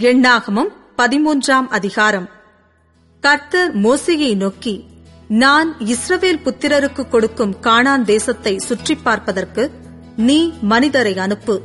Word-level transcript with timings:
எண்ணாகமம் 0.00 0.68
பதிமூன்றாம் 0.98 1.66
அதிகாரம். 1.68 2.28
கர்த்தர் 3.20 3.76
மோசையை 3.76 4.36
நோக்கி 4.36 4.84
நான் 5.28 5.76
இஸ்ரவேல் 5.76 6.40
புத்திரருக்கு 6.44 7.08
கொடுக்கும் 7.08 7.56
காணான் 7.60 8.02
தேசத்தை 8.02 8.58
சுற்றிப் 8.58 9.04
பார்ப்பதற்கு 9.04 9.70
நீ 10.16 10.52
மனிதரை 10.60 11.18
அனுப்பு. 11.18 11.62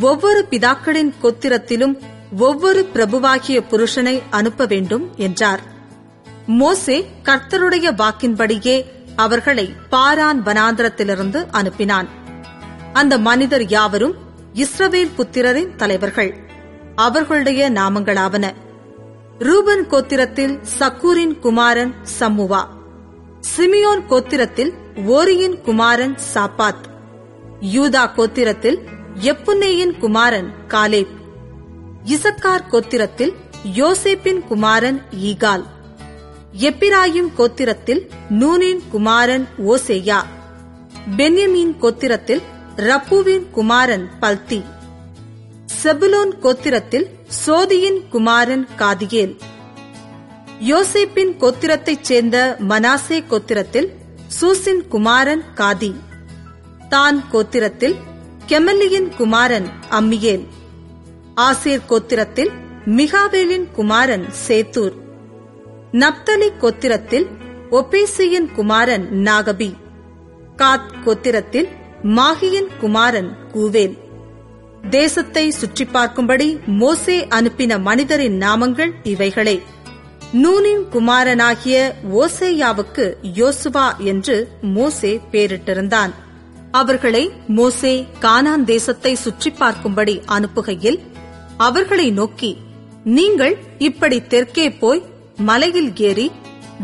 ஒவ்வொரு 0.00 0.46
பிதாக்களின் 0.50 1.12
கோத்திரத்திலும் 1.22 2.00
ஒவ்வொரு 2.38 2.88
பிரபுவாகிய 2.94 3.60
புருஷனை 3.70 4.22
அனுப்ப 4.30 4.66
வேண்டும் 4.66 5.10
என்றார். 5.16 5.60
மோசே 6.46 7.10
கர்த்தருடைய 7.22 7.94
வாக்கின்படியே 7.94 8.84
அவர்களை 9.16 9.74
பாரான் 9.90 10.42
வனாந்திரத்திலிருந்து 10.42 11.46
அனுப்பினான். 11.52 12.06
அந்த 12.92 13.18
மனிதர் 13.18 13.66
யாவரும் 13.66 14.14
இஸ்ரவேல் 14.54 15.10
புத்திரரின் 15.16 15.74
தலைவர்கள். 15.74 16.44
அவர்களுடைய 16.96 17.70
நாமங்களாவன. 17.70 18.52
ரூபன் 19.38 19.88
கோத்திரத்தில் 19.88 20.60
சக்கூரின் 20.78 21.38
குமாரன் 21.38 21.94
சம்முவா. 22.20 22.64
சிமியோன் 23.56 24.06
கோத்திரத்தில் 24.08 24.70
ஓரியின் 25.06 25.60
குமாரன் 25.60 26.16
சாப்பாத். 26.34 26.84
யூதா 27.60 28.10
கோத்திரத்தில் 28.14 28.78
எப்புன்னேயின் 29.20 29.98
குமாரன் 29.98 30.52
காலேப். 30.68 31.08
இசக்கார் 32.04 32.68
கோத்திரத்தில் 32.72 33.34
யோசேப்பின் 33.74 34.40
குமாரன் 34.40 35.02
ஈகால். 35.10 35.64
எப்பிராயிம் 36.58 37.32
கோத்திரத்தில் 37.38 38.08
நூனின் 38.28 38.82
குமாரன் 38.90 39.48
ஓசேயா. 39.58 40.22
பென்யமீன் 41.16 41.76
கோத்திரத்தில் 41.80 42.42
ரப்புவின் 42.76 43.50
குமாரன் 43.50 44.08
பல்தி 44.20 44.64
செபுலோன் 45.82 46.38
கோத்திரத்தில் 46.42 47.06
சோதியின் 47.28 48.08
குமாரன் 48.08 48.68
காதியேல். 48.76 49.38
யோசேப்பின் 50.60 51.36
கோத்திரத்தைச் 51.36 52.00
சேர்ந்த 52.00 52.56
மனாசே 52.68 53.24
கோத்திரத்தில் 53.24 53.88
சூசின் 54.40 54.88
குமாரன் 54.88 55.42
காதி. 55.54 55.94
தான் 56.88 57.24
கோத்திரத்தில் 57.32 57.94
கெமல்லியின் 58.46 59.16
குமாரன் 59.16 59.66
அம்மியேல். 59.90 60.46
ஆசேர் 61.36 61.82
கோத்திரத்தில் 61.88 62.50
மிகாவேலின் 62.86 63.70
குமாரன் 63.70 64.26
சேத்தூர். 64.48 64.92
நப்தலி 65.92 66.50
கோத்திரத்தில் 66.60 67.26
ஒபேசியின் 67.70 68.52
குமாரன் 68.52 69.08
நாகபி. 69.12 69.74
காத் 70.56 70.90
கோத்திரத்தில் 71.04 71.68
மாகியின் 72.02 72.68
குமாரன் 72.80 73.36
கூவேல். 73.54 74.04
தேசத்தை 74.90 75.50
சுற்றி 75.50 75.84
பார்க்கும்படி 75.84 76.58
மோசே 76.66 77.26
அனுப்பின 77.28 77.78
மனிதரின் 77.80 78.40
நாமங்கள் 78.40 78.92
இவைகளே. 79.02 79.62
நூனின் 80.32 80.84
குமாரனாகிய 80.88 81.76
ஓசேயாவுக்கு 82.12 83.04
யோசுவா 83.36 83.96
என்று 83.98 84.36
மோசே 84.60 85.20
பேரிட்டிருந்தான். 85.32 86.12
அவர்களை 86.70 87.30
மோசே 87.46 88.06
கானான் 88.20 88.64
தேசத்தை 88.64 89.14
சுற்றி 89.14 89.50
பார்க்கும்படி 89.50 90.20
அனுப்புகையில் 90.26 90.98
அவர்களை 91.56 92.10
நோக்கி 92.10 92.56
நீங்கள் 93.04 93.56
இப்படி 93.78 94.22
தெற்கே 94.22 94.70
போய் 94.70 95.02
மலையில் 95.38 95.94
ஏறி 95.96 96.32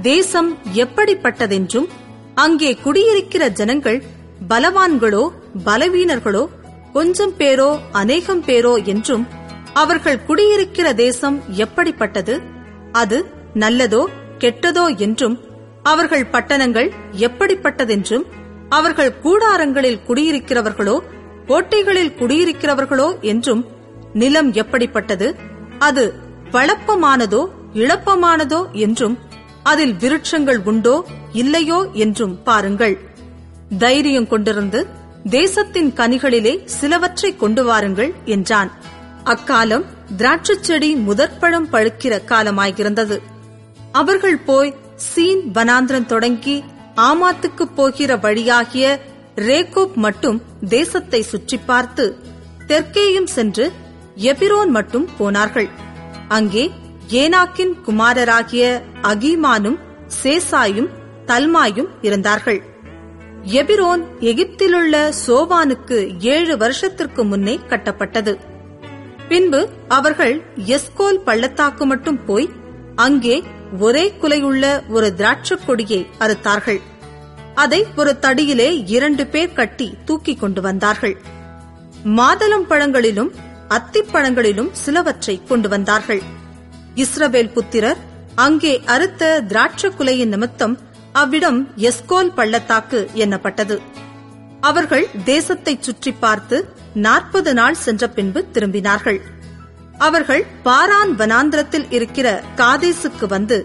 தேசம் 0.02 0.50
எப்படிப்பட்டதென்றும் 0.74 1.88
அங்கே 2.34 2.74
குடியிருக்கிற 2.74 3.48
ஜனங்கள் 3.48 4.02
பலவான்களோ 4.48 5.24
பலவீனர்களோ 5.64 6.42
கொஞ்சம் 6.92 7.34
பேரோ 7.38 7.68
அநேகம் 7.92 8.42
பேரோ 8.42 8.84
என்றும் 8.84 9.24
அவர்கள் 9.72 10.24
குடியிருக்கிற 10.24 10.94
தேசம் 10.94 11.36
எப்படிப்பட்டது? 11.56 12.34
அது 12.92 13.18
நல்லதோ 13.54 14.02
கெட்டதோ 14.38 14.84
என்றும் 14.96 15.36
அவர்கள் 15.82 16.26
பட்டணங்கள் 16.26 16.88
எப்படிப்பட்டதென்றும் 17.18 18.26
அவர்கள் 18.68 19.12
கூடாரங்களில் 19.22 20.02
குடியிருக்கிறவர்களோ 20.08 20.96
கோட்டைகளில் 21.46 22.16
குடியிருக்கிறவர்களோ 22.20 23.20
என்றும் 23.20 23.62
நிலம் 24.12 24.52
எப்படிப்பட்டது? 24.52 25.28
அது 25.78 26.04
வளப்பமானதோ 26.50 27.42
இழப்பமானதோ 27.74 28.60
என்றும் 28.72 29.18
அதில் 29.62 29.94
விருட்சங்கள் 29.94 30.60
உண்டோ 30.64 30.94
இல்லையோ 31.32 31.78
என்றும் 31.92 32.42
பாருங்கள். 32.42 32.96
தைரியம் 33.78 34.28
கொண்டிருந்து 34.28 34.80
தேசத்தின் 35.24 35.92
கனிகளிலே 35.92 36.64
சிலவற்றை 36.64 37.36
கொண்டு 37.36 37.64
வாருங்கள் 37.64 38.12
என்றான். 38.24 38.72
அக்காலம் 39.24 39.84
திராட்சைச் 40.16 40.60
செடி 40.60 40.94
முதற்பழம் 40.94 41.68
பழுக்கிற 41.72 42.20
காலமாயிருந்தது. 42.28 43.18
அவர்கள் 43.92 44.38
போய் 44.38 44.74
சீன் 44.96 45.50
வனாந்திரம் 45.54 46.06
தொடங்கி 46.06 46.64
ஆமாத்துக்கு 46.96 47.62
போகிற 47.74 48.16
வழியாகிய 48.16 49.00
ரேகோப் 49.36 49.94
மட்டும் 49.94 50.42
தேசத்தை 50.68 51.22
சுற்றி 51.22 51.58
பார்த்து 51.58 52.16
தெற்கேயும் 52.66 53.26
சென்று 53.26 53.72
எபிரோன் 54.16 54.68
மட்டும் 54.68 55.08
போனார்கள். 55.18 55.68
அங்கே 56.28 56.70
ஏனாக்கின் 57.08 57.74
குமாரராகிய 57.86 58.82
அகீமானும் 59.02 59.78
சேசாயும் 60.22 60.88
தல்மாயும் 61.26 61.88
இருந்தார்கள். 62.02 62.71
எபிரோன் 63.46 64.02
எகிப்திலுள்ள 64.20 65.12
சோவானுக்கு 65.26 66.20
ஏழு 66.20 66.56
வருஷத்திற்கு 66.56 67.24
முன்னே 67.24 67.60
கட்டப்பட்டது. 67.68 68.38
பின்பு 69.28 69.68
அவர்கள் 69.88 70.42
எஸ்கோல் 70.66 71.22
பள்ளத்தாக்கு 71.24 71.86
மட்டும் 71.86 72.24
போய் 72.24 72.50
அங்கே 72.96 73.42
ஒரே 73.78 74.12
குலையுள்ள 74.22 74.88
ஒரு 74.88 75.14
திராட்சக் 75.16 75.66
கொடியை 75.66 76.06
அறுத்தார்கள். 76.18 76.80
அதை 77.54 77.86
ஒரு 77.96 78.16
தடியிலே 78.20 78.82
இரண்டு 78.86 79.26
பேர் 79.26 79.52
கட்டி 79.52 79.94
தூக்கிக் 80.04 80.40
கொண்டு 80.40 80.60
வந்தார்கள். 80.60 81.16
மாதளம் 82.04 82.66
பழங்களிலும் 82.68 83.30
அத்திப்பழங்களிலும் 83.68 84.70
சிலவற்றை 84.72 85.40
கொண்டு 85.48 85.68
வந்தார்கள். 85.68 86.22
இஸ்ரவேல் 86.94 87.52
புத்திரர் 87.52 87.96
அங்கே 88.34 88.82
அறுத்த 88.86 89.44
திராட்சக் 89.48 89.94
குலையின் 89.98 90.28
நிமித்தம் 90.28 90.78
அவ்விடம் 91.12 91.58
எஸ்கோல் 91.88 92.30
பள்ளத்தாக்கு 92.34 92.98
எண்ணப்பட்டது 93.14 93.76
அவர்கள் 94.60 95.06
தேசத்தை 95.24 95.74
சுற்றி 95.80 96.12
பார்த்து 96.12 96.56
நாற்பது 96.94 97.54
நாள் 97.54 97.74
சென்ற 97.74 98.08
பின்பு 98.08 98.40
திரும்பினார்கள். 98.52 99.20
அவர்கள் 99.98 100.46
பாரான் 100.62 101.12
வனாந்திரத்தில் 101.18 101.86
இருக்கிற 101.90 102.28
காதேசுக்கு 102.56 103.26
வந்து 103.26 103.58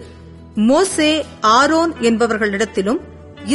மோசே 0.68 1.12
ஆரோன் 1.40 1.92
என்பவர்களிடத்திலும் 2.00 3.00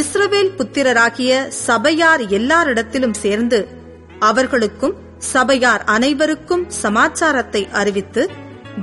இஸ்ரவேல் 0.02 0.52
புத்திரராகிய 0.58 1.32
சபையார் 1.48 2.22
எல்லாரிடத்திலும் 2.40 3.18
சேர்ந்து 3.24 3.68
அவர்களுக்கும் 4.20 4.98
சபையார் 5.18 5.84
அனைவருக்கும் 5.84 6.66
சமாச்சாரத்தை 6.82 7.64
அறிவித்து 7.72 8.30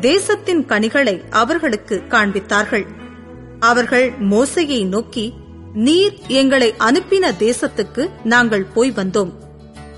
தேசத்தின் 0.01 0.67
கனிகளை 0.67 1.17
அவர்களுக்கு 1.31 1.97
காண்பித்தார்கள். 2.09 2.87
அவர்கள் 3.61 4.13
மோசையை 4.31 4.87
நோக்கி 4.87 5.33
நீர் 5.75 6.19
எங்களை 6.29 6.75
அனுப்பின 6.79 7.33
தேசத்துக்கு 7.39 8.11
நாங்கள் 8.25 8.65
போய் 8.65 8.93
வந்தோம். 8.93 9.33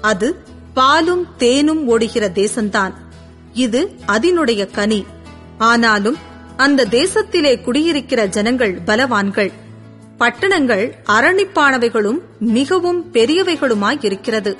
அது 0.01 0.37
பாலும் 0.75 1.27
தேனும் 1.37 1.87
ஓடுகிற 1.87 2.29
தேசம்தான். 2.29 2.93
இது 3.53 3.95
அதனுடைய 4.07 4.67
கனி. 4.67 5.05
ஆனாலும் 5.59 6.17
அந்த 6.57 6.85
தேசத்திலே 6.85 7.61
குடியிருக்கிற 7.61 8.27
ஜனங்கள் 8.27 8.81
பலவான்கள். 8.87 9.53
பட்டணங்கள் 10.19 10.95
அரணிப்பானவைகளும் 11.05 12.19
மிகவும் 12.39 13.13
பெரியவைகளுமாயிருக்கிறது. 13.13 14.57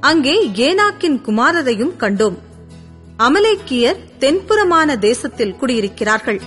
அங்கே 0.00 0.46
ஏனாக்கின் 0.48 1.20
குமாரரையும் 1.20 1.94
கண்டோம். 1.98 2.38
அமலேக்கியர் 3.18 3.96
தென்புறமான 4.20 4.98
தேசத்தில் 4.98 5.54
குடியிருக்கிறார்கள். 5.60 6.40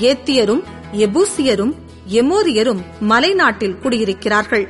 ஏத்தியரும் 0.00 0.62
எபூசியரும் 0.92 1.74
எமோரியரும் 2.08 2.80
மலைநாட்டில் 3.00 3.76
குடியிருக்கிறார்கள். 3.82 4.68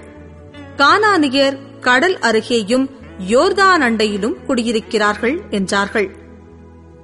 கானானியர் 0.76 1.56
கடல் 1.80 2.18
அருகேயும் 2.18 2.90
யோர்தான் 3.28 3.80
அண்டையிலும் 3.80 4.34
குடியிருக்கிறார்கள் 4.48 5.40
என்றார்கள். 5.50 6.16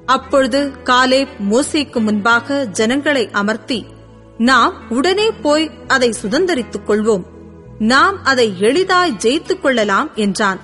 அப்பொழுது 0.06 0.82
காலே 0.82 1.26
மோசேக்கு 1.50 2.00
முன்பாக 2.00 2.64
ஜனங்களை 2.64 3.28
அமர்த்தி 3.32 3.84
நாம் 4.38 4.74
உடனே 4.88 5.30
போய் 5.30 5.70
அதை 5.86 6.14
சுதந்திரித்துக் 6.22 6.86
கொள்வோம். 6.86 7.22
நாம் 7.78 8.24
அதை 8.24 8.54
எளிதாய் 8.58 9.16
ஜெயித்துக் 9.22 9.60
கொள்ளலாம் 9.60 10.10
என்றான். 10.14 10.60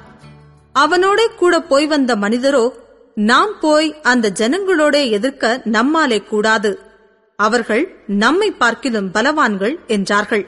அவனோட 0.78 1.18
கூட 1.36 1.60
போய் 1.60 1.86
வந்த 1.86 2.16
மனிதரோ 2.16 2.70
நாம் 3.14 3.50
போய் 3.60 4.00
அந்த 4.02 4.30
ஜனங்களோட 4.30 5.10
எதிர்க்க 5.10 5.60
நம்மாலே 5.64 6.22
கூடாது. 6.22 6.91
அவர்கள் 7.46 7.84
நம்மை 8.22 8.48
பார்க்கிலும் 8.52 9.08
பலவான்கள் 9.14 9.74
என்றார்கள். 9.86 10.44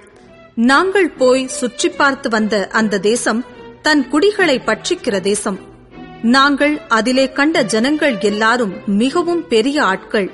நாங்கள் 0.70 1.10
போய் 1.20 1.44
சுற்றி 1.58 1.88
பார்த்து 1.90 2.28
வந்த 2.28 2.54
அந்த 2.72 3.00
தேசம் 3.08 3.40
தன் 3.82 4.02
குடிகளை 4.08 4.56
பற்றிக்கிற 4.66 5.16
தேசம். 5.30 5.58
நாங்கள் 6.34 6.74
அதிலே 6.88 7.26
கண்ட 7.32 7.62
ஜனங்கள் 7.72 8.16
எல்லாரும் 8.30 8.74
மிகவும் 9.00 9.42
பெரிய 9.48 9.78
ஆட்கள். 9.84 10.28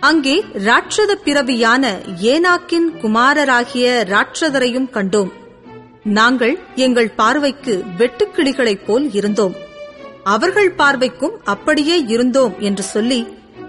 அங்கே 0.00 0.34
ராட்சத 0.66 1.12
பிறவியான 1.26 1.84
ஏனாக்கின் 2.32 2.88
குமாரராகிய 3.02 3.86
ராட்சதரையும் 4.12 4.90
கண்டோம். 4.96 5.30
நாங்கள் 6.18 6.54
எங்கள் 6.86 7.14
பார்வைக்கு 7.20 7.74
வெட்டுக்கிளிகளைப் 7.98 8.84
போல் 8.86 9.06
இருந்தோம். 9.12 9.54
அவர்கள் 10.34 10.70
பார்வைக்கும் 10.76 11.38
அப்படியே 11.52 11.96
இருந்தோம் 12.06 12.54
என்று 12.60 12.84
சொல்லி 12.94 13.20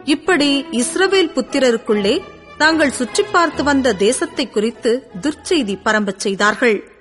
இப்படி 0.06 0.66
இஸ்ரவேல் 0.72 1.32
புத்திரருக்குள்ளே 1.36 2.22
தாங்கள் 2.58 2.92
சுற்றி 2.92 3.24
பார்த்து 3.24 3.64
வந்த 3.64 3.94
தேசத்தை 3.94 4.50
குறித்து 4.50 5.10
துர்ச்செய்தி 5.22 5.76
பரம்பச் 5.86 6.20
செய்தார்கள். 6.20 6.95